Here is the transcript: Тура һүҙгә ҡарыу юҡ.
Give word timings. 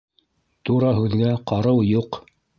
Тура 0.69 0.95
һүҙгә 1.01 1.31
ҡарыу 1.53 1.87
юҡ. 1.91 2.21